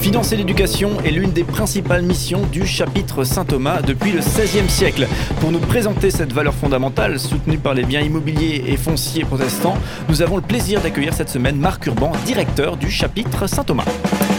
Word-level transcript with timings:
Financer 0.00 0.36
l'éducation 0.36 1.00
est 1.04 1.10
l'une 1.10 1.30
des 1.32 1.44
principales 1.44 2.02
missions 2.02 2.42
du 2.50 2.66
chapitre 2.66 3.22
Saint-Thomas 3.22 3.82
depuis 3.82 4.12
le 4.12 4.20
XVIe 4.20 4.68
siècle. 4.68 5.06
Pour 5.40 5.52
nous 5.52 5.60
présenter 5.60 6.10
cette 6.10 6.32
valeur 6.32 6.54
fondamentale 6.54 7.20
soutenue 7.20 7.58
par 7.58 7.74
les 7.74 7.84
biens 7.84 8.00
immobiliers 8.00 8.64
et 8.66 8.76
fonciers 8.76 9.24
protestants, 9.24 9.76
nous 10.08 10.22
avons 10.22 10.36
le 10.36 10.42
plaisir 10.42 10.80
d'accueillir 10.80 11.14
cette 11.14 11.28
semaine 11.28 11.56
Marc 11.56 11.86
Urban, 11.86 12.12
directeur 12.24 12.76
du 12.76 12.90
chapitre 12.90 13.46
Saint-Thomas. 13.46 13.84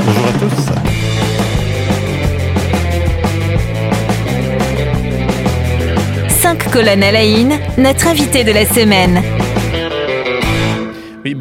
Bonjour 0.06 0.26
à 0.26 0.32
tous. 0.40 0.72
Cinq 6.42 6.72
colonnes 6.72 7.04
à 7.04 7.12
la 7.12 7.22
in, 7.22 7.50
notre 7.78 8.08
invité 8.08 8.44
de 8.44 8.52
la 8.52 8.66
semaine. 8.66 9.22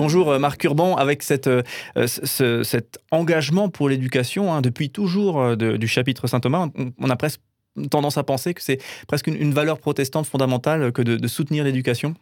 Bonjour 0.00 0.30
euh, 0.30 0.38
Marc 0.38 0.64
Urban, 0.64 0.96
avec 0.96 1.22
cette, 1.22 1.46
euh, 1.46 1.62
ce- 2.06 2.62
cet 2.62 3.00
engagement 3.10 3.68
pour 3.68 3.90
l'éducation, 3.90 4.50
hein, 4.50 4.62
depuis 4.62 4.88
toujours 4.88 5.42
euh, 5.42 5.56
du 5.56 5.88
chapitre 5.88 6.26
Saint-Thomas, 6.26 6.68
on, 6.74 6.92
on 6.98 7.10
a 7.10 7.16
presque 7.16 7.42
tendance 7.90 8.16
à 8.16 8.22
penser 8.22 8.54
que 8.54 8.62
c'est 8.62 8.78
presque 9.08 9.26
une, 9.26 9.52
valeur 9.52 9.78
protestante 9.78 10.26
fondamentale 10.26 10.90
que 10.92 11.02
de 11.02 11.28
soutenir 11.28 11.64
l'éducation. 11.64 12.14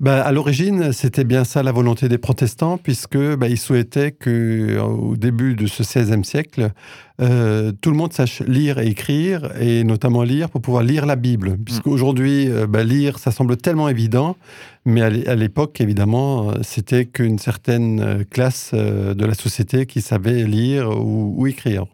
Bah, 0.00 0.20
à 0.24 0.32
l'origine, 0.32 0.92
c'était 0.92 1.22
bien 1.22 1.44
ça 1.44 1.62
la 1.62 1.70
volonté 1.70 2.08
des 2.08 2.18
protestants, 2.18 2.76
puisque 2.76 3.16
bah, 3.36 3.48
ils 3.48 3.58
souhaitaient 3.58 4.10
que, 4.10 4.30
euh, 4.76 4.82
au 4.82 5.16
début 5.16 5.54
de 5.54 5.66
ce 5.66 5.82
XVIe 5.84 6.24
siècle, 6.24 6.72
euh, 7.20 7.70
tout 7.80 7.90
le 7.90 7.96
monde 7.96 8.12
sache 8.12 8.40
lire 8.40 8.78
et 8.80 8.88
écrire, 8.88 9.52
et 9.60 9.84
notamment 9.84 10.24
lire 10.24 10.50
pour 10.50 10.60
pouvoir 10.60 10.82
lire 10.82 11.06
la 11.06 11.14
Bible. 11.14 11.56
Puisqu'aujourd'hui, 11.64 12.48
euh, 12.50 12.66
bah, 12.66 12.82
lire, 12.82 13.20
ça 13.20 13.30
semble 13.30 13.56
tellement 13.56 13.88
évident, 13.88 14.36
mais 14.84 15.02
à 15.02 15.10
l'é- 15.10 15.28
à 15.28 15.36
l'époque, 15.36 15.80
évidemment, 15.80 16.52
c'était 16.62 17.06
qu'une 17.06 17.38
certaine 17.38 18.24
classe 18.28 18.74
de 18.74 19.24
la 19.24 19.34
société 19.34 19.86
qui 19.86 20.00
savait 20.00 20.44
lire 20.44 20.90
ou, 20.90 21.34
ou 21.36 21.46
écrire. 21.46 21.84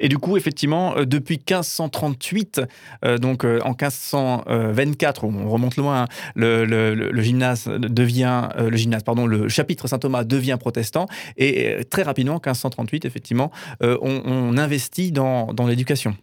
Et 0.00 0.08
du 0.08 0.18
coup, 0.18 0.36
effectivement, 0.36 0.96
euh, 0.96 1.04
depuis 1.04 1.36
1538, 1.36 2.62
euh, 3.04 3.18
donc 3.18 3.44
euh, 3.44 3.60
en 3.64 3.70
1524, 3.70 5.24
on 5.24 5.48
remonte 5.48 5.76
loin, 5.76 6.02
hein, 6.02 6.06
le, 6.34 7.22
gymnase 7.22 7.68
devient, 7.68 8.48
le 8.58 8.76
gymnase, 8.76 9.02
pardon, 9.02 9.26
le 9.26 9.48
chapitre 9.48 9.86
Saint-Thomas 9.86 10.24
devient 10.24 10.56
protestant, 10.58 11.06
et 11.36 11.84
très 11.90 12.02
rapidement, 12.02 12.34
1538, 12.34 13.04
effectivement, 13.04 13.50
on, 13.80 14.56
investit 14.56 15.12
dans, 15.12 15.52
dans 15.52 15.66
l'éducation. 15.66 16.16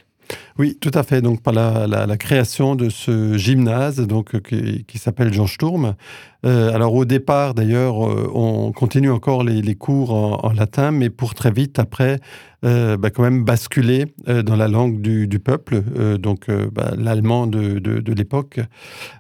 Oui, 0.57 0.77
tout 0.79 0.91
à 0.93 1.03
fait. 1.03 1.21
Donc, 1.21 1.41
par 1.41 1.53
la, 1.53 2.17
création 2.17 2.75
de 2.75 2.89
ce 2.89 3.37
gymnase 3.37 3.99
donc, 4.05 4.39
qui, 4.41 4.83
qui 4.85 4.97
s'appelle 4.97 5.33
Jean 5.33 5.47
Sturm. 5.47 5.95
Euh, 6.45 6.73
alors, 6.73 6.93
au 6.93 7.05
départ, 7.05 7.53
d'ailleurs, 7.53 8.05
euh, 8.05 8.31
on 8.33 8.71
continue 8.71 9.11
encore 9.11 9.43
les, 9.43 9.75
cours 9.75 10.13
en, 10.13 10.51
latin, 10.53 10.91
mais 10.91 11.09
pour 11.09 11.33
très 11.33 11.51
vite, 11.51 11.79
après, 11.79 12.19
euh, 12.65 12.97
bah, 12.97 13.09
quand 13.09 13.23
même 13.23 13.43
basculer 13.43 14.07
dans 14.27 14.55
la 14.55 14.67
langue 14.67 15.01
du, 15.01 15.39
peuple, 15.39 15.81
donc 16.17 16.47
bah, 16.73 16.93
l'allemand 16.97 17.47
de, 17.47 18.13
l'époque. 18.13 18.59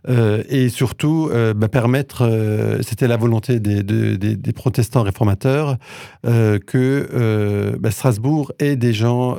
Et 0.07 0.69
surtout, 0.69 1.29
bah, 1.55 1.67
permettre, 1.69 2.79
c'était 2.81 3.07
la 3.07 3.17
volonté 3.17 3.59
des, 3.59 3.83
de- 3.83 4.15
des- 4.15 4.53
protestants 4.53 5.03
réformateurs, 5.03 5.77
que 6.23 7.79
Strasbourg 7.89 8.51
ait 8.59 8.75
des 8.75 8.93
gens 8.93 9.37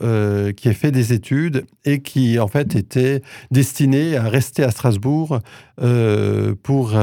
qui 0.57 0.69
aient 0.69 0.75
fait 0.75 0.93
des 0.93 1.13
études 1.13 1.67
et 1.85 2.01
qui, 2.01 2.39
en 2.39 2.49
fait, 2.49 2.75
étaient 2.77 3.23
destinés 3.51 4.17
à 4.17 4.23
rester 4.29 4.63
à 4.63 4.71
Strasbourg 4.71 5.41
pour 6.63 6.95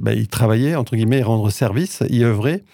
bah, 0.00 0.14
y 0.14 0.74
entre 0.74 0.96
guillemets, 0.96 1.22
rendre 1.22 1.50
service, 1.50 2.02
y 2.08 2.24
œuvrer. 2.24 2.64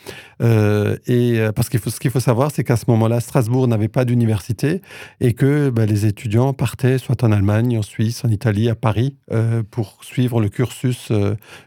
Euh, 0.43 0.97
et 1.07 1.39
euh, 1.39 1.53
parce 1.53 1.69
qu'il 1.69 1.81
faut, 1.81 1.91
ce 1.91 2.01
qu'il 2.01 2.11
faut 2.11 2.21
savoir, 2.21 2.51
c'est 2.51 2.65
qu'à 2.65 2.77
ce 2.77 2.85
moment-là, 2.89 3.21
Strasbourg 3.21 3.69
n'avait 3.69 3.89
pas 3.89 4.05
d'université 4.05 4.83
et 5.21 5.33
que 5.33 5.71
bah, 5.71 5.87
les 5.87 6.07
étudiants 6.07 6.53
partaient 6.53 6.99
soit 6.99 7.23
en 7.25 7.33
Allemagne, 7.33 7.79
en 7.79 7.83
Suisse, 7.83 8.25
en 8.25 8.29
Italie, 8.29 8.69
à 8.69 8.75
Paris, 8.75 9.17
euh, 9.33 9.63
pour 9.69 9.99
suivre 10.03 10.41
le 10.41 10.49
cursus 10.49 11.13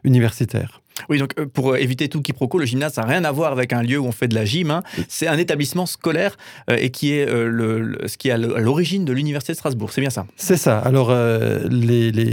universitaire. 0.03 0.81
Oui, 1.09 1.19
donc 1.19 1.34
euh, 1.40 1.46
pour 1.46 1.74
euh, 1.74 1.78
éviter 1.78 2.09
tout 2.09 2.22
quiproquo, 2.22 2.58
le 2.59 2.66
gymnase 2.66 2.97
n'a 2.97 3.03
rien 3.06 3.24
à 3.24 3.31
voir 3.31 3.52
avec 3.52 3.74
un 3.74 3.81
lieu 3.84 3.97
où 4.00 4.06
on 4.06 4.12
fait 4.12 4.28
de 4.28 4.35
la 4.35 4.46
gym. 4.46 4.72
hein. 4.72 4.84
C'est 5.08 5.28
un 5.28 5.38
établissement 5.38 5.85
scolaire 5.85 6.38
euh, 6.69 6.78
et 6.80 6.90
qui 6.90 7.13
est 7.13 7.28
euh, 7.28 7.47
le, 7.47 7.80
le- 7.81 8.08
ce 8.08 8.18
qui 8.18 8.30
est 8.30 8.31
à 8.31 8.38
l'origine 8.38 9.06
de 9.06 9.13
l'université 9.13 9.53
de 9.53 9.57
Strasbourg. 9.57 9.91
C'est 9.91 10.02
bien 10.02 10.09
ça. 10.09 10.25
C'est 10.36 10.57
ça. 10.57 10.80
Alors, 10.80 11.09
euh, 11.12 11.68
les, 11.69 12.12
les, 12.12 12.31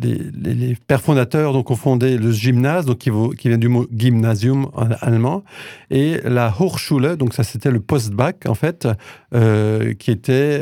les, 0.00 0.54
les- 0.54 0.76
pères 0.86 1.00
fondateurs 1.02 1.52
donc, 1.52 1.70
ont 1.70 1.76
fondé 1.76 2.16
le 2.18 2.32
gymnase, 2.32 2.86
donc, 2.86 2.98
qui, 2.98 3.10
vaut- 3.10 3.30
qui 3.30 3.48
vient 3.48 3.58
du 3.58 3.68
mot 3.68 3.86
gymnasium 3.96 4.68
en 4.74 4.88
allemand, 5.00 5.44
et 5.90 6.18
la 6.24 6.54
Hochschule, 6.58 7.16
donc 7.16 7.34
ça 7.34 7.42
c'était 7.44 7.70
le 7.70 7.80
post-bac 7.80 8.46
en 8.46 8.54
fait, 8.54 8.88
qui 9.98 10.10
était 10.10 10.58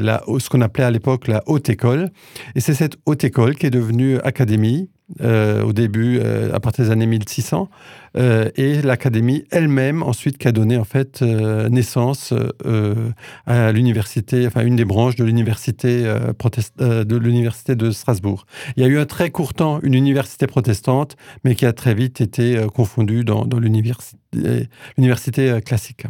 la, 0.00 0.22
ce 0.38 0.48
qu'on 0.48 0.60
appelait 0.60 0.84
à 0.84 0.90
l'époque 0.90 1.28
la 1.28 1.42
haute 1.46 1.68
école. 1.68 2.10
Et 2.54 2.60
c'est 2.60 2.74
cette 2.74 2.96
haute 3.06 3.24
école 3.24 3.54
qui 3.56 3.66
est 3.66 3.70
devenue 3.70 4.18
académie. 4.22 4.88
Euh, 5.20 5.62
au 5.62 5.72
début, 5.72 6.18
euh, 6.18 6.54
à 6.54 6.60
partir 6.60 6.84
des 6.84 6.90
années 6.90 7.06
1600, 7.06 7.68
euh, 8.16 8.50
et 8.56 8.82
l'académie 8.82 9.44
elle-même 9.50 10.02
ensuite 10.02 10.38
qui 10.38 10.48
a 10.48 10.52
donné 10.52 10.76
en 10.76 10.84
fait 10.84 11.22
euh, 11.22 11.68
naissance 11.68 12.32
à 13.46 13.72
l'université, 13.72 14.46
enfin 14.46 14.64
une 14.64 14.76
des 14.76 14.84
branches 14.84 15.16
de 15.16 15.24
l'université 15.24 16.02
de 16.02 17.16
l'université 17.16 17.76
de 17.76 17.90
Strasbourg. 17.90 18.46
Il 18.76 18.82
y 18.82 18.86
a 18.86 18.88
eu 18.88 18.98
un 18.98 19.06
très 19.06 19.30
court 19.30 19.54
temps 19.54 19.80
une 19.82 19.94
université 19.94 20.46
protestante, 20.46 21.16
mais 21.44 21.54
qui 21.54 21.66
a 21.66 21.72
très 21.72 21.94
vite 21.94 22.20
été 22.20 22.66
confondue 22.74 23.24
dans 23.24 23.46
l'université 23.58 24.18
l'université, 24.32 25.50
euh, 25.50 25.60
classique. 25.60 26.04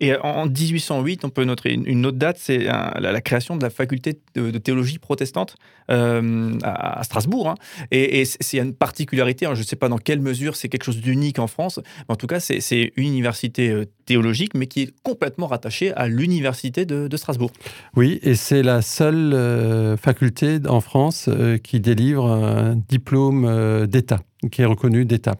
Et 0.00 0.12
euh, 0.12 0.20
en 0.22 0.46
1808, 0.46 1.24
on 1.24 1.30
peut 1.30 1.44
noter 1.44 1.72
une, 1.72 2.06
autre 2.06 2.18
date, 2.18 2.36
c'est 2.38 2.68
euh, 2.68 3.00
la, 3.00 3.20
création 3.20 3.56
de 3.56 3.62
la 3.62 3.70
faculté 3.70 4.20
de, 4.34 4.56
théologie 4.58 4.98
protestante 4.98 5.56
euh, 5.90 6.56
à, 6.62 7.02
Strasbourg. 7.04 7.48
hein. 7.48 7.54
Et, 7.90 8.20
et 8.20 8.24
c'est 8.24 8.58
une 8.58 8.74
particularité, 8.74 9.46
hein, 9.46 9.54
je 9.54 9.60
ne 9.60 9.66
sais 9.66 9.76
pas 9.76 9.88
dans 9.88 9.98
quelle 9.98 10.20
mesure 10.20 10.56
c'est 10.56 10.68
quelque 10.68 10.84
chose 10.84 11.00
d'unique 11.00 11.38
en 11.38 11.46
France, 11.46 11.80
mais 12.08 12.12
en 12.12 12.16
tout 12.16 12.26
cas, 12.26 12.40
c'est- 12.40 12.92
une 12.96 13.06
université 13.06 13.70
euh, 13.70 13.84
théologique, 14.04 14.54
mais 14.54 14.66
qui 14.66 14.82
est 14.82 14.94
complètement 15.02 15.46
rattachée 15.46 15.92
à 15.94 16.08
l'université 16.08 16.84
de, 16.86 17.08
de 17.08 17.16
Strasbourg. 17.16 17.50
Oui, 17.96 18.18
et 18.22 18.34
c'est 18.34 18.62
la 18.62 18.82
seule 18.82 19.32
euh, 19.32 19.96
faculté 19.96 20.58
en 20.68 20.80
France 20.80 21.28
euh, 21.28 21.58
qui 21.58 21.80
délivre 21.80 22.30
un 22.30 22.76
diplôme 22.88 23.44
euh, 23.44 23.86
d'État, 23.86 24.20
qui 24.50 24.62
est 24.62 24.66
reconnu 24.66 25.04
d'État. 25.04 25.36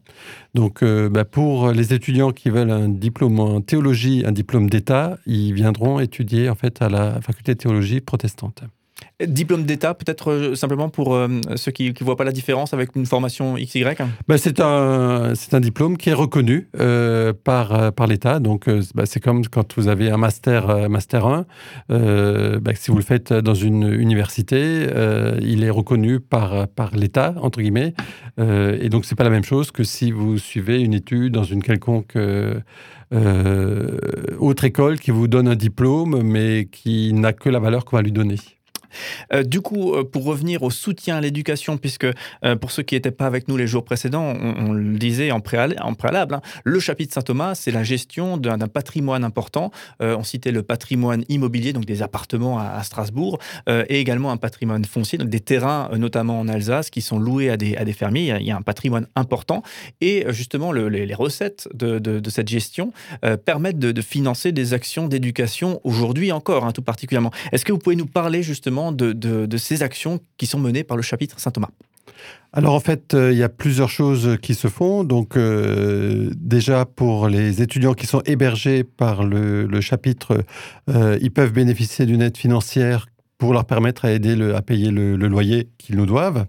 Donc, 0.54 0.82
euh, 0.82 1.08
bah, 1.08 1.24
pour 1.24 1.70
les 1.72 1.92
étudiants 1.92 2.32
qui 2.32 2.50
veulent 2.50 2.70
un 2.70 2.88
diplôme 2.88 3.40
en 3.40 3.60
théologie, 3.60 4.22
un 4.26 4.32
diplôme 4.32 4.68
d'État, 4.70 5.18
ils 5.26 5.52
viendront 5.52 6.00
étudier 6.00 6.48
en 6.48 6.54
fait 6.54 6.82
à 6.82 6.88
la 6.88 7.20
faculté 7.20 7.54
de 7.54 7.58
théologie 7.58 8.00
protestante. 8.00 8.64
Diplôme 9.26 9.64
d'État, 9.64 9.94
peut-être 9.94 10.30
euh, 10.30 10.54
simplement 10.54 10.88
pour 10.88 11.14
euh, 11.14 11.28
ceux 11.56 11.72
qui 11.72 11.88
ne 11.88 12.04
voient 12.04 12.16
pas 12.16 12.24
la 12.24 12.32
différence 12.32 12.74
avec 12.74 12.94
une 12.96 13.06
formation 13.06 13.54
XY 13.54 13.84
Bah, 14.28 14.38
c'est 14.38 14.60
un, 14.60 15.32
un 15.52 15.60
diplôme 15.60 15.96
qui 15.96 16.10
est 16.10 16.14
reconnu 16.14 16.68
euh, 16.80 17.32
par, 17.32 17.92
par 17.92 18.06
l'État. 18.06 18.40
Donc, 18.40 18.68
bah, 18.94 19.06
c'est 19.06 19.20
comme 19.20 19.44
quand 19.46 19.74
vous 19.76 19.88
avez 19.88 20.10
un 20.10 20.16
master, 20.16 20.88
master 20.88 21.26
1. 21.26 21.46
euh, 21.90 22.58
bah, 22.60 22.72
si 22.74 22.90
vous 22.90 22.96
le 22.96 23.02
faites 23.02 23.32
dans 23.32 23.54
une 23.54 23.84
université, 23.92 24.86
il 25.42 25.64
est 25.64 25.70
reconnu 25.70 26.20
par, 26.20 26.68
par 26.68 26.94
l'État, 26.94 27.34
entre 27.40 27.60
guillemets. 27.60 27.94
Et 28.38 28.88
donc, 28.88 29.04
c'est 29.04 29.14
pas 29.14 29.24
la 29.24 29.30
même 29.30 29.44
chose 29.44 29.70
que 29.70 29.84
si 29.84 30.10
vous 30.10 30.38
suivez 30.38 30.80
une 30.80 30.94
étude 30.94 31.32
dans 31.32 31.44
une 31.44 31.62
quelconque 31.62 32.18
autre 34.38 34.64
école 34.64 34.98
qui 34.98 35.10
vous 35.10 35.28
donne 35.28 35.48
un 35.48 35.54
diplôme, 35.56 36.22
mais 36.22 36.68
qui 36.70 37.12
n'a 37.12 37.32
que 37.32 37.48
la 37.48 37.58
valeur 37.58 37.84
qu'on 37.84 37.96
va 37.96 38.02
lui 38.02 38.12
donner. 38.12 38.36
Euh, 39.32 39.42
du 39.42 39.60
coup, 39.60 39.94
euh, 39.94 40.04
pour 40.04 40.24
revenir 40.24 40.62
au 40.62 40.70
soutien 40.70 41.16
à 41.16 41.20
l'éducation, 41.20 41.76
puisque 41.76 42.06
euh, 42.44 42.56
pour 42.56 42.70
ceux 42.70 42.82
qui 42.82 42.94
n'étaient 42.94 43.10
pas 43.10 43.26
avec 43.26 43.48
nous 43.48 43.56
les 43.56 43.66
jours 43.66 43.84
précédents, 43.84 44.34
on, 44.40 44.72
le 44.72 44.98
disait 44.98 45.30
en, 45.30 45.40
préal- 45.40 45.76
en 45.80 45.94
préalable, 45.94 46.34
hein, 46.34 46.40
le 46.64 46.80
chapitre 46.80 47.14
Saint-Thomas, 47.14 47.54
c'est 47.54 47.70
la 47.70 47.84
gestion 47.84 48.36
d'un 48.36 48.58
patrimoine 48.68 49.24
important. 49.24 49.70
On 50.00 50.22
citait 50.22 50.52
le 50.52 50.62
patrimoine 50.62 51.24
immobilier, 51.28 51.72
donc 51.72 51.84
des 51.84 52.02
appartements 52.02 52.58
à, 52.58 52.82
Strasbourg, 52.82 53.38
et 53.68 54.00
également 54.00 54.30
un 54.30 54.36
patrimoine 54.36 54.84
foncier, 54.84 55.18
donc 55.18 55.28
des 55.28 55.40
terrains, 55.40 55.90
notamment 55.96 56.40
en 56.40 56.48
Alsace, 56.48 56.90
qui 56.90 57.00
sont 57.02 57.18
loués 57.18 57.50
à 57.50 57.56
des, 57.56 57.76
à 57.76 57.84
fermiers. 57.92 58.34
Il 58.40 58.46
y, 58.46 58.50
a, 58.50 58.56
un 58.56 58.62
patrimoine 58.62 59.06
important. 59.14 59.62
Et 60.00 60.24
justement, 60.30 60.72
le- 60.72 60.88
les, 60.88 61.14
recettes 61.14 61.68
de, 61.74 62.20
cette 62.28 62.48
gestion 62.48 62.92
permettent 63.44 63.78
de, 63.78 63.92
de 63.92 64.02
financer 64.02 64.52
des 64.52 64.74
actions 64.74 65.08
d'éducation 65.08 65.80
aujourd'hui 65.84 66.32
encore, 66.32 66.64
hein, 66.64 66.72
tout 66.72 66.82
particulièrement. 66.82 67.30
Est-ce 67.52 67.64
que 67.64 67.72
vous 67.72 67.78
pouvez 67.78 67.96
nous 67.96 68.06
parler 68.06 68.42
justement 68.42 68.83
de, 68.92 69.56
ces 69.56 69.82
actions 69.82 70.20
qui 70.36 70.46
sont 70.46 70.58
menées 70.58 70.84
par 70.84 70.96
le 70.96 71.02
chapitre 71.02 71.38
Saint-Thomas 71.40 71.70
Alors 72.52 72.74
en 72.74 72.80
fait, 72.80 73.14
euh, 73.14 73.32
il 73.32 73.38
y 73.38 73.42
a 73.42 73.48
plusieurs 73.48 73.90
choses 73.90 74.36
qui 74.42 74.54
se 74.54 74.68
font. 74.68 75.04
Donc 75.04 75.36
euh, 75.36 76.30
déjà 76.36 76.84
pour 76.84 77.28
les 77.28 77.62
étudiants 77.62 77.94
qui 77.94 78.06
sont 78.06 78.22
hébergés 78.26 78.84
par 78.84 79.24
le, 79.24 79.80
chapitre, 79.80 80.44
euh, 80.90 81.18
ils 81.20 81.30
peuvent 81.30 81.52
bénéficier 81.52 82.06
d'une 82.06 82.22
aide 82.22 82.36
financière 82.36 83.06
pour 83.36 83.52
leur 83.52 83.64
permettre 83.64 84.04
à 84.04 84.12
aider 84.12 84.40
à 84.54 84.62
payer 84.62 84.90
le, 84.90 85.16
loyer 85.16 85.68
qu'ils 85.76 85.96
nous 85.96 86.06
doivent. 86.06 86.46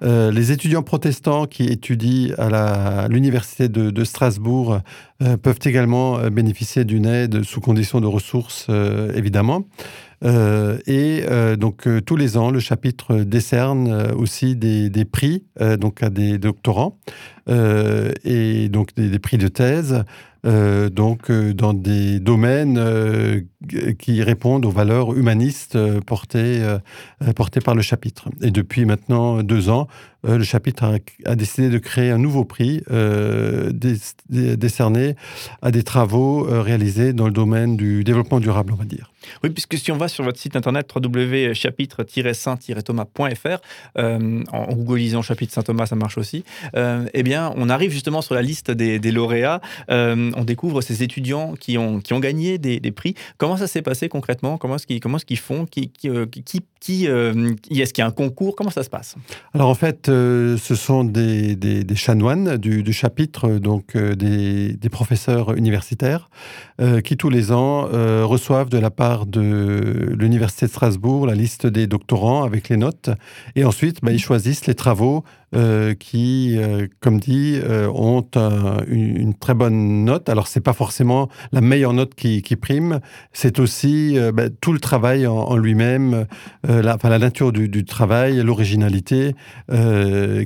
les 0.00 0.50
étudiants 0.50 0.82
protestants 0.82 1.46
qui 1.46 1.64
étudient 1.64 2.34
à 2.38 3.06
l'université 3.08 3.68
de, 3.68 4.04
Strasbourg 4.04 4.80
peuvent 5.42 5.58
également 5.64 6.18
bénéficier 6.30 6.84
d'une 6.84 7.04
aide 7.04 7.42
sous 7.42 7.60
condition 7.60 8.00
de 8.00 8.06
ressources, 8.06 8.66
évidemment. 9.14 9.66
Euh, 10.24 10.78
et 10.86 11.24
euh, 11.28 11.56
donc 11.56 11.86
euh, 11.86 12.00
tous 12.00 12.16
les 12.16 12.36
ans, 12.36 12.50
le 12.50 12.60
chapitre 12.60 13.16
décerne 13.16 14.12
aussi 14.16 14.56
des, 14.56 14.90
prix 15.04 15.44
donc 15.78 16.02
à 16.02 16.10
des 16.10 16.38
doctorants 16.38 16.98
et 17.48 18.68
donc 18.68 18.94
des, 18.94 19.08
des, 19.08 19.18
prix 19.18 19.36
de 19.36 19.48
thèse. 19.48 20.04
donc 20.44 21.30
dans 21.30 21.74
des 21.74 22.20
domaines 22.20 22.80
qui 23.98 24.22
répondent 24.22 24.64
aux 24.64 24.70
valeurs 24.70 25.14
humanistes 25.14 25.78
portées, 26.02 26.64
portées 27.34 27.60
par 27.60 27.74
le 27.74 27.82
chapitre. 27.82 28.28
Et 28.42 28.50
depuis 28.50 28.84
maintenant 28.84 29.42
deux 29.42 29.70
ans, 29.70 29.88
le 30.24 30.44
chapitre 30.44 30.98
a, 31.24 31.34
décidé 31.34 31.68
de 31.68 31.78
créer 31.78 32.10
un 32.10 32.18
nouveau 32.18 32.44
prix 32.44 32.82
décerné 34.28 35.16
à 35.62 35.70
des 35.70 35.82
travaux 35.82 36.46
réalisés 36.48 37.12
dans 37.12 37.26
le 37.26 37.32
domaine 37.32 37.76
du 37.76 38.04
développement 38.04 38.40
durable, 38.40 38.72
on 38.72 38.76
va 38.76 38.84
dire. 38.84 39.12
Oui, 39.42 39.50
puisque 39.50 39.76
si 39.78 39.90
on 39.92 39.96
va 39.96 40.08
sur 40.08 40.24
votre 40.24 40.38
site 40.38 40.56
internet 40.56 40.90
www.chapitre-saint-thomas.fr, 40.94 43.60
euh, 43.98 44.44
en 44.52 44.74
googlisant 44.74 45.22
chapitre 45.22 45.52
Saint-Thomas, 45.52 45.86
ça 45.86 45.96
marche 45.96 46.18
aussi, 46.18 46.44
euh, 46.76 47.08
eh 47.14 47.22
bien, 47.22 47.54
on 47.56 47.70
arrive 47.70 47.92
justement 47.92 48.20
sur 48.22 48.34
la 48.34 48.42
liste 48.42 48.70
des, 48.70 48.98
lauréats. 49.12 49.60
Euh, 49.90 50.30
on 50.36 50.44
découvre 50.44 50.80
ces 50.80 51.02
étudiants 51.02 51.54
qui 51.54 51.76
ont, 51.78 52.00
qui 52.00 52.14
ont 52.14 52.20
gagné 52.20 52.58
des, 52.58 52.80
prix. 52.92 53.14
Comment 53.38 53.56
ça 53.56 53.66
s'est 53.66 53.80
passé 53.82 54.10
concrètement? 54.10 54.58
Comment 54.58 54.76
est-ce 54.76 54.86
qu'ils 54.86 54.98
est 54.98 55.36
font? 55.36 55.64
Qui, 55.66 55.88
qui, 55.88 56.10
qui, 56.44 56.60
qui 56.80 57.06
Est-ce 57.06 57.92
qu'il 57.92 58.02
y 58.02 58.04
a 58.04 58.06
un 58.06 58.10
concours? 58.10 58.56
Comment 58.56 58.70
ça 58.70 58.82
se 58.82 58.90
passe? 58.90 59.14
Alors, 59.54 59.68
en 59.68 59.74
fait, 59.74 60.10
ce 60.12 60.74
sont 60.74 61.04
des, 61.04 61.56
chanoines 61.94 62.56
du, 62.56 62.92
chapitre, 62.92 63.58
donc 63.58 63.96
des, 63.96 64.74
des, 64.74 64.88
professeurs 64.88 65.56
universitaires, 65.56 66.30
qui 67.04 67.16
tous 67.16 67.30
les 67.30 67.52
ans 67.52 67.88
reçoivent 68.26 68.68
de 68.68 68.78
la 68.78 68.90
part 68.90 69.26
de 69.26 70.14
l'Université 70.18 70.66
de 70.66 70.70
Strasbourg 70.70 71.26
la 71.26 71.34
liste 71.34 71.66
des 71.66 71.86
doctorants 71.86 72.44
avec 72.44 72.68
les 72.68 72.76
notes. 72.76 73.10
Et 73.56 73.64
ensuite, 73.64 73.98
bah, 74.02 74.12
ils 74.12 74.20
choisissent 74.20 74.66
les 74.66 74.74
travaux 74.74 75.24
euh, 75.54 75.92
qui, 75.92 76.56
euh, 76.56 76.86
comme 77.00 77.20
dit, 77.20 77.60
euh, 77.62 77.86
ont 77.94 78.26
une, 78.88 79.34
très 79.34 79.52
bonne 79.52 80.02
note. 80.02 80.30
Alors, 80.30 80.46
c'est 80.46 80.62
pas 80.62 80.72
forcément 80.72 81.28
la 81.52 81.60
meilleure 81.60 81.92
note 81.92 82.14
qui, 82.14 82.40
prime, 82.56 83.00
c'est 83.34 83.58
aussi 83.58 84.16
bah, 84.32 84.44
tout 84.60 84.72
le 84.72 84.78
travail 84.78 85.26
en, 85.26 85.56
lui-même, 85.56 86.26
la, 86.66 86.94
enfin, 86.94 87.10
la 87.10 87.18
nature 87.18 87.52
du, 87.52 87.84
travail, 87.84 88.36
l'originalité, 88.42 89.34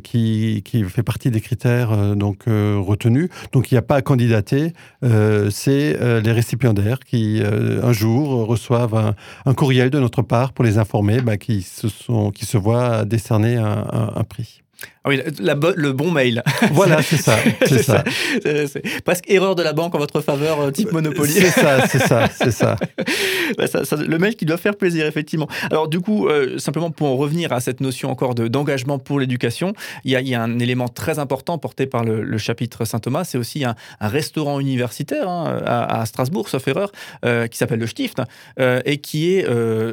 qui, 0.03 0.63
fait 0.89 1.03
partie 1.03 1.31
des 1.31 1.41
critères 1.41 2.17
donc 2.17 2.45
retenus. 2.47 3.29
Donc, 3.53 3.71
il 3.71 3.75
n'y 3.75 3.79
a 3.79 3.83
pas 3.83 3.97
à 3.97 4.03
candidater, 4.03 4.73
c'est 5.03 5.99
les 6.21 6.33
récipiendaires 6.33 7.01
qui, 7.01 7.43
un 7.43 7.93
jour, 7.93 8.47
reçoivent 8.47 9.15
un, 9.45 9.55
courriel 9.55 9.91
de 9.91 10.01
notre 10.01 10.23
part 10.23 10.53
pour 10.53 10.65
les 10.65 10.79
informer 10.79 11.19
sont, 11.63 12.31
qui 12.31 12.47
se 12.47 12.57
voient 12.57 13.05
décerner 13.05 13.57
un 13.57 14.25
prix. 14.25 14.63
Ah 15.07 15.11
oui, 15.11 15.23
le 15.39 15.93
bon 15.93 16.11
mail. 16.11 16.43
Voilà, 16.73 17.01
c'est 17.01 17.17
ça. 17.17 17.37
C'est 17.65 17.83
ça. 17.83 18.03
C'est 18.43 19.05
presque 19.05 19.31
erreur 19.31 19.55
de 19.55 19.63
la 19.63 19.73
banque 19.73 19.95
en 19.95 19.99
votre 19.99 20.21
faveur, 20.21 20.61
euh, 20.61 20.71
type 20.73 20.91
Monopoly. 20.91 21.33
C'est 21.33 21.51
ça, 21.51 21.87
c'est 21.87 22.01
ça, 22.01 22.29
c'est 22.29 22.65
bah, 23.57 23.67
ça. 23.69 23.97
Le 23.97 24.19
mail 24.19 24.35
qui 24.35 24.45
doit 24.47 24.57
faire 24.57 24.77
plaisir, 24.77 25.07
effectivement. 25.07 25.49
Alors, 25.71 25.87
du 25.87 26.01
coup, 26.01 26.27
euh, 26.27 26.59
simplement 26.59 26.91
pour 26.91 27.07
en 27.07 27.17
revenir 27.17 27.53
à 27.53 27.61
cette 27.61 27.81
notion 27.81 28.11
encore 28.11 28.35
d'engagement 28.35 28.99
pour 28.99 29.21
l'éducation, 29.21 29.75
il 30.05 30.11
y, 30.11 30.35
a, 30.35 30.43
un 30.43 30.59
élément 30.59 30.89
très 30.89 31.21
important 31.21 31.57
porté 31.59 31.87
par 31.87 32.05
le, 32.05 32.37
chapitre 32.39 32.85
Saint-Thomas, 32.85 33.25
c'est 33.25 33.39
aussi 33.39 33.65
un, 33.65 33.77
restaurant 34.01 34.59
universitaire 34.59 35.29
hein, 35.29 35.63
à, 35.65 36.05
Strasbourg, 36.07 36.49
sauf 36.49 36.67
erreur, 36.67 36.91
euh, 37.25 37.47
qui 37.47 37.59
s'appelle 37.59 37.79
le 37.79 37.87
Stift, 37.87 38.21
et 38.59 38.99
qui 38.99 39.35
est 39.35 39.47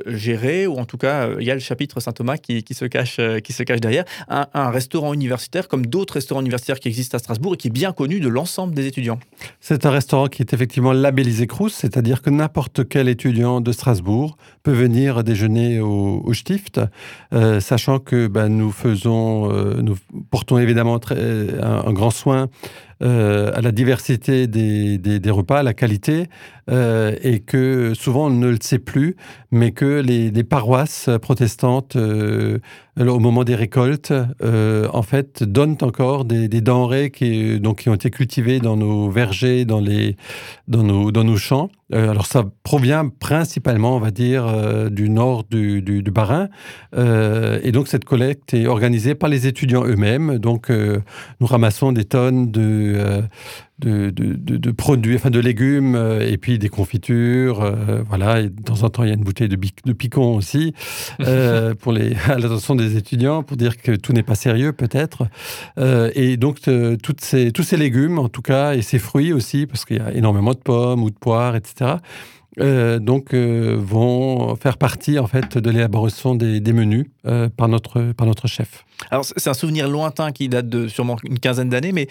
géré, 0.08 0.66
ou 0.66 0.78
en 0.78 0.86
tout 0.86 0.98
cas, 0.98 1.30
il 1.40 1.46
y 1.46 1.52
a 1.52 1.54
le 1.54 1.60
chapitre 1.60 2.00
Saint-Thomas 2.00 2.38
qui, 2.38 2.64
se 2.74 2.86
cache, 2.86 3.20
qui 3.44 3.54
se 3.54 3.64
cache 3.64 3.80
derrière, 3.80 4.06
un, 4.28 4.48
un 4.54 4.72
restaurant 4.72 5.03
universitaire 5.12 5.68
comme 5.68 5.86
d'autres 5.88 6.14
restaurants 6.14 6.40
universitaires 6.40 6.80
qui 6.80 6.88
existent 6.88 7.18
à 7.18 7.20
Strasbourg 7.20 7.56
et 7.56 7.58
qui 7.58 7.68
est 7.68 7.72
bien 7.72 7.92
connu 7.92 8.22
de 8.22 8.30
l'ensemble 8.30 8.74
des 8.74 8.88
étudiants. 8.88 9.20
C'est 9.60 9.86
un 9.86 9.92
restaurant 9.92 10.28
qui 10.28 10.42
est 10.42 10.54
effectivement 10.54 10.94
labellisé 10.94 11.48
Crous, 11.48 11.74
c'est-à-dire 11.74 12.22
que 12.22 12.30
n'importe 12.30 12.88
quel 12.88 13.10
étudiant 13.10 13.60
de 13.60 13.72
Strasbourg 13.72 14.38
peut 14.62 14.72
venir 14.72 15.24
déjeuner 15.24 15.82
au, 15.82 16.32
Stift, 16.34 16.80
euh, 17.34 17.60
sachant 17.60 18.00
que 18.00 18.28
ben, 18.28 18.50
nous 18.50 18.72
faisons, 18.72 19.52
euh, 19.52 19.82
nous 19.82 19.98
portons 20.30 20.58
évidemment 20.58 21.00
très, 21.00 21.16
un, 21.62 21.94
grand 21.94 22.12
soin 22.12 22.50
euh, 23.04 23.52
à 23.54 23.60
la 23.62 23.72
diversité 23.72 24.48
des, 24.48 24.98
des, 24.98 25.30
repas, 25.30 25.60
à 25.60 25.64
la 25.64 25.74
qualité, 25.74 26.30
euh, 26.70 27.14
et 27.22 27.42
que 27.42 27.94
souvent 27.96 28.28
on 28.28 28.30
ne 28.30 28.48
le 28.48 28.58
sait 28.62 28.80
plus, 28.80 29.18
mais 29.52 29.72
que 29.72 30.00
les, 30.00 30.32
paroisses 30.44 31.10
protestantes, 31.22 31.98
euh, 31.98 32.60
au 32.98 33.20
moment 33.20 33.44
des 33.44 33.56
récoltes, 33.56 34.14
en 34.42 35.02
fait, 35.02 35.44
donnent 35.44 35.78
encore 35.82 36.24
des, 36.24 36.48
des, 36.48 36.62
denrées 36.62 37.12
qui, 37.12 37.60
donc, 37.60 37.82
qui 37.82 37.90
ont 37.90 37.96
été 37.96 38.10
cultivées 38.10 38.60
dans 38.60 38.78
nos 38.78 39.10
vergers, 39.10 39.66
dans, 39.66 39.82
les, 39.82 40.16
dans, 40.70 40.84
nos, 40.84 41.12
dans 41.12 41.26
nos 41.26 41.38
champs. 41.38 41.70
Alors 41.94 42.26
ça 42.26 42.44
provient 42.64 43.08
principalement, 43.08 43.96
on 43.96 44.00
va 44.00 44.12
dire, 44.12 44.90
du 44.90 45.10
nord 45.10 45.44
du, 45.50 45.82
du, 45.82 46.02
du 46.02 46.12
Bas-Rhin. 46.12 46.50
et 46.96 47.72
donc 47.72 47.88
cette 47.88 48.06
collecte 48.06 48.54
est 48.54 48.68
organisée 48.68 49.16
par 49.16 49.30
les 49.30 49.48
étudiants 49.48 49.86
eux-mêmes. 49.86 50.40
Donc 50.40 50.70
nous 50.70 51.48
ramassons 51.48 51.92
des 51.92 52.06
tonnes 52.06 52.52
de 52.52 53.24
euh, 53.86 54.12
de, 54.12 54.36
de, 54.36 54.72
produits, 54.72 55.16
enfin 55.16 55.32
de 55.32 55.40
légumes 55.40 55.96
euh, 55.96 56.22
et 56.22 56.38
puis 56.38 56.60
des 56.60 56.70
confitures. 56.70 57.62
Euh, 57.64 58.04
voilà, 58.08 58.40
et 58.40 58.50
de 58.50 58.62
temps 58.62 58.84
en 58.84 58.90
temps, 58.90 59.04
il 59.04 59.10
y 59.10 59.12
a 59.12 59.16
une 59.16 59.24
bouteille 59.24 59.50
de, 59.50 59.58
de 59.58 59.94
picon 59.94 60.36
aussi 60.36 60.74
pour 61.80 61.92
les, 61.92 62.16
à 62.28 62.38
l'attention 62.38 62.76
des 62.76 62.98
étudiants 62.98 63.42
pour 63.42 63.58
dire 63.58 63.78
que 63.78 63.92
tout 63.94 64.14
n'est 64.14 64.24
pas 64.24 64.36
sérieux 64.36 64.74
peut-être. 64.74 65.28
et 66.16 66.38
donc, 66.38 66.60
toutes 67.02 67.22
ces, 67.22 67.52
tous 67.52 67.64
ces 67.64 67.78
légumes, 67.78 68.20
en 68.20 68.30
tout 68.30 68.44
cas, 68.44 68.76
et 68.76 68.84
ces 68.84 69.00
fruits 69.00 69.34
aussi, 69.34 69.66
parce 69.66 69.86
qu'il 69.86 69.98
y 69.98 70.02
a 70.02 70.14
énormément 70.14 70.52
de 70.52 70.60
pommes 70.60 71.02
ou 71.02 71.10
de 71.10 71.16
poires, 71.16 71.56
etc. 71.56 71.96
donc 73.02 73.34
vont 73.34 74.56
faire 74.56 74.78
partie 74.78 75.18
en 75.18 75.28
fait 75.28 75.58
de 75.58 75.70
l'élaboration 75.72 76.36
des, 76.36 76.60
des 76.60 76.74
menus 76.74 77.08
par 77.58 77.68
notre 77.68 78.14
par 78.14 78.28
notre 78.28 78.48
chef. 78.48 78.86
Alors 79.10 79.26
c'est 79.26 79.50
un 79.50 79.54
souvenir 79.54 79.90
lointain 79.90 80.32
qui 80.32 80.48
date 80.48 80.70
de 80.70 80.88
sûrement 80.88 81.18
une 81.24 81.40
quinzaine 81.40 81.70
d'années, 81.70 81.92
mais 81.92 82.08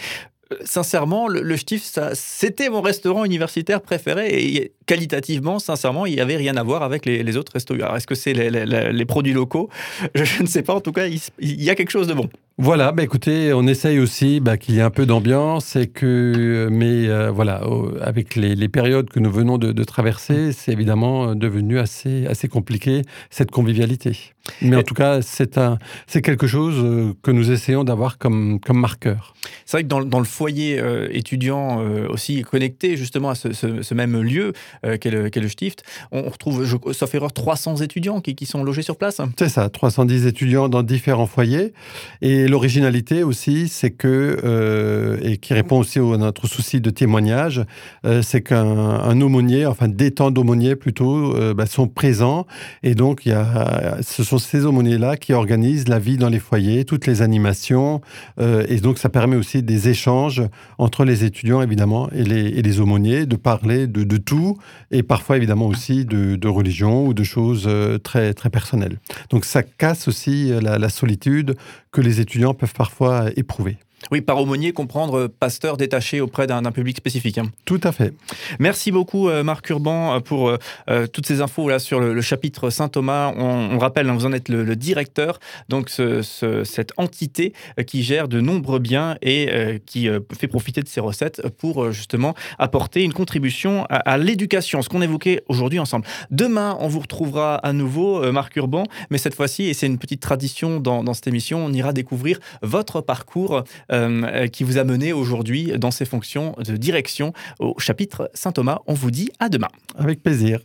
sincèrement, 0.65 1.29
le, 1.29 1.43
le 1.43 1.57
Stift, 1.57 2.01
c'était 2.15 2.69
mon 2.69 2.81
restaurant 2.81 3.25
universitaire 3.25 3.81
préféré 3.81 4.29
et 4.29 4.73
qualitativement, 4.93 5.59
sincèrement, 5.59 6.05
il 6.05 6.15
n'y 6.17 6.21
avait 6.21 6.37
rien 6.37 6.55
à 6.59 6.63
voir 6.63 6.83
avec 6.83 7.07
les, 7.07 7.37
autres 7.39 7.53
restos. 7.55 7.73
Alors, 7.77 7.97
est-ce 7.97 8.07
que 8.07 8.15
c'est 8.15 8.35
les, 8.35 9.05
produits 9.07 9.33
locaux? 9.33 9.71
Je, 10.15 10.43
ne 10.43 10.47
sais 10.47 10.63
pas. 10.63 10.75
En 10.75 10.83
tout 10.83 10.93
cas, 10.93 11.07
il, 11.07 11.63
y 11.63 11.71
a 11.71 11.75
quelque 11.75 11.91
chose 11.91 12.09
de 12.09 12.13
bon. 12.13 12.29
Voilà, 12.59 12.93
bah 12.93 13.03
écoutez, 13.03 13.55
on 13.55 13.67
essaye 13.67 13.99
aussi 13.99 14.39
bah, 14.39 14.59
qu'il 14.59 14.75
y 14.75 14.79
ait 14.79 14.83
un 14.83 14.91
peu 14.91 15.07
d'ambiance 15.07 15.75
et 15.75 15.87
que, 15.87 16.69
mais 16.71 17.09
euh, 17.09 17.31
voilà, 17.31 17.63
avec 18.03 18.37
les, 18.37 18.69
périodes 18.69 19.09
que 19.09 19.21
nous 19.21 19.31
venons 19.31 19.57
de, 19.57 19.85
traverser, 19.85 20.53
c'est 20.53 20.71
évidemment 20.71 21.35
devenu 21.35 21.79
assez, 21.79 22.27
assez 22.27 22.49
compliqué 22.49 23.03
cette 23.31 23.51
convivialité. 23.51 24.17
Mais 24.61 24.77
en 24.77 24.83
tout 24.83 24.95
cas, 24.95 25.23
c'est 25.23 25.57
un, 25.57 25.79
c'est 26.07 26.21
quelque 26.21 26.47
chose 26.47 26.75
euh, 26.79 27.15
que 27.23 27.31
nous 27.31 27.51
essayons 27.51 27.85
d'avoir 27.85 28.19
comme, 28.19 28.61
comme 28.61 28.79
marqueur. 28.79 29.35
C'est 29.65 29.79
vrai 29.79 29.83
que 29.85 29.89
dans, 29.89 30.05
dans 30.05 30.19
le 30.19 30.25
foyer 30.25 30.79
euh, 30.79 31.09
étudiant 31.11 31.81
aussi 32.11 32.43
connecté 32.43 32.97
justement 32.97 33.31
à 33.31 33.35
ce, 33.35 33.53
ce 33.53 33.95
même 33.95 34.21
lieu, 34.21 34.53
euh, 34.85 34.99
qu'est 34.99 35.11
le, 35.11 35.49
Stift. 35.49 35.85
On 36.11 36.23
retrouve, 36.23 36.67
sauf 36.93 37.15
erreur, 37.15 37.33
300 37.33 37.77
étudiants 37.77 38.21
qui, 38.21 38.47
sont 38.47 38.65
logés 38.65 38.83
sur 38.83 38.97
place. 38.97 39.21
C'est 39.39 39.49
ça, 39.49 39.69
310 39.69 40.27
étudiants 40.27 40.69
dans 40.69 40.83
différents 40.83 41.27
foyers. 41.27 41.73
Et 42.21 42.49
l'originalité 42.49 43.23
aussi, 43.23 43.69
c'est 43.69 43.91
que, 43.91 44.41
euh, 44.43 45.19
et 45.23 45.37
qui 45.37 45.55
répond 45.55 45.79
aussi 45.79 45.99
à 45.99 46.17
notre 46.17 46.49
souci 46.49 46.81
de 46.81 46.91
témoignage, 46.91 47.63
euh, 48.05 48.23
c'est 48.23 48.43
qu'un 48.43 49.21
aumônier, 49.21 49.67
enfin 49.67 49.87
des 49.89 50.11
temps 50.11 50.31
d'aumôniers 50.31 50.75
plutôt, 50.75 51.35
bah, 51.55 51.67
sont 51.67 51.87
présents. 51.87 52.47
Et 52.83 52.95
donc, 52.95 53.25
y 53.27 53.33
a, 53.33 53.99
ce 54.03 54.25
sont 54.25 54.39
ces 54.39 54.65
aumôniers-là 54.65 55.17
qui 55.17 55.33
organisent 55.33 55.89
la 55.89 55.99
vie 55.99 56.17
dans 56.17 56.29
les 56.29 56.41
foyers, 56.41 56.85
toutes 56.85 57.07
les 57.07 57.23
animations. 57.23 58.01
et 58.41 58.81
donc, 58.81 58.99
ça 58.99 59.09
permet 59.09 59.37
aussi 59.37 59.63
des 59.63 59.89
échanges 59.89 60.43
entre 60.79 61.05
les 61.05 61.25
étudiants, 61.25 61.63
évidemment, 61.63 62.11
et 62.11 62.25
les, 62.25 62.59
et 62.59 62.81
aumôniers, 62.81 63.27
de 63.27 63.37
parler 63.37 63.87
de 63.87 64.17
tout 64.17 64.57
et 64.91 65.03
parfois 65.03 65.37
évidemment 65.37 65.67
aussi 65.67 66.05
de, 66.05 66.49
religion 66.49 67.07
ou 67.07 67.15
de 67.15 67.23
choses 67.23 67.65
euh, 67.67 67.99
très, 67.99 68.35
très 68.35 68.51
personnelles. 68.51 68.99
Donc 69.31 69.45
ça 69.45 69.63
casse 69.63 70.09
aussi 70.09 70.53
euh, 70.53 70.61
la, 70.61 70.89
solitude 70.89 71.57
que 71.91 72.01
les 72.01 72.21
étudiants 72.21 72.55
peuvent 72.55 72.75
parfois 72.75 73.27
éprouver. 73.37 73.79
Oui, 74.11 74.21
par 74.21 74.39
aumônier, 74.41 74.73
comprendre 74.73 75.27
pasteur 75.29 75.77
détaché 75.77 76.21
auprès 76.21 76.47
d'un 76.47 76.63
public 76.73 76.97
spécifique. 76.97 77.39
hein. 77.39 77.51
Tout 77.65 77.81
à 77.85 77.93
fait. 77.93 78.13
Merci 78.59 78.91
beaucoup 78.91 79.29
euh, 79.29 79.43
Marc 79.43 79.69
Urban 79.71 80.17
euh, 80.17 80.21
pour 80.21 80.49
euh, 80.49 80.57
euh, 80.91 81.07
toutes 81.07 81.27
ces 81.27 81.41
infos 81.41 81.69
là 81.69 81.79
sur 81.79 82.01
le, 82.01 82.13
le 82.13 82.21
chapitre 82.21 82.71
Saint 82.71 82.89
Thomas. 82.89 83.33
On, 83.37 83.71
on 83.73 83.79
rappelle, 83.79 84.09
hein, 84.09 84.15
vous 84.15 84.27
en 84.27 84.33
êtes 84.33 84.49
le, 84.49 84.65
le 84.65 84.77
directeur, 84.77 85.39
donc 85.69 85.89
ce- 85.89 86.23
ce- 86.23 86.65
cette 86.65 86.93
entité 86.97 87.53
euh, 87.79 87.83
qui 87.85 88.03
gère 88.03 88.29
de 88.29 88.41
nombreux 88.41 88.79
biens 88.81 89.17
et 89.23 89.49
euh, 89.53 89.79
qui 89.85 90.09
euh, 90.09 90.21
fait 90.39 90.49
profiter 90.49 90.83
de 90.83 90.89
ces 90.89 91.01
recettes 91.01 91.43
pour 91.59 91.85
euh, 91.85 91.93
justement 91.93 92.35
apporter 92.59 93.03
une 93.05 93.13
contribution 93.13 93.85
à, 93.89 93.97
à 93.97 94.19
l'éducation, 94.19 94.83
ce 94.83 94.89
qu'on 94.89 95.03
évoquait 95.03 95.43
aujourd'hui 95.49 95.79
ensemble. 95.79 96.07
Demain, 96.31 96.77
on 96.81 96.89
vous 96.89 97.01
retrouvera 97.01 97.55
à 97.57 97.73
nouveau, 97.73 98.23
euh, 98.23 98.33
Marc 98.33 98.57
Urban, 98.57 98.85
mais 99.11 99.19
cette 99.19 99.35
fois-ci, 99.35 99.65
et 99.65 99.75
c'est 99.75 99.87
une 99.87 99.99
petite 99.99 100.21
tradition 100.21 100.81
dans, 100.81 101.05
dans 101.05 101.15
cette 101.15 101.27
émission, 101.29 101.65
on 101.65 101.73
ira 101.73 101.93
découvrir 101.93 102.39
votre 102.63 103.01
parcours 103.01 103.63
euh, 103.93 104.47
qui 104.47 104.65
vous 104.65 104.79
a 104.79 104.85
mené 104.85 105.13
aujourd'hui 105.13 105.73
dans 105.79 105.91
ces 105.91 106.05
fonctions 106.05 106.55
de 106.59 106.77
direction 106.77 107.33
au 107.61 107.79
chapitre 107.79 108.31
Saint-Thomas. 108.35 108.79
On 108.87 108.95
vous 108.95 109.11
dit 109.11 109.31
à 109.39 109.49
demain. 109.49 109.69
Avec 109.99 110.23
plaisir. 110.23 110.61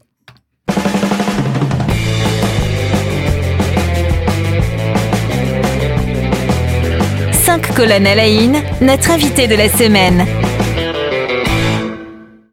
Cinq 7.32 7.74
colonnes 7.76 8.08
à 8.08 8.16
la 8.16 8.26
in, 8.26 8.62
notre 8.82 9.12
invité 9.12 9.48
de 9.48 9.56
la 9.56 9.70
semaine. 9.70 10.47